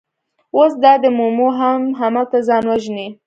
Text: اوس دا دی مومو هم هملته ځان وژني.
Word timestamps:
اوس 0.55 0.71
دا 0.83 0.93
دی 1.01 1.09
مومو 1.17 1.47
هم 1.59 1.81
هملته 1.99 2.37
ځان 2.47 2.63
وژني. 2.67 3.07